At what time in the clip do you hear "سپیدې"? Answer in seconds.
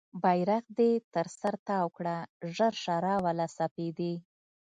3.57-4.13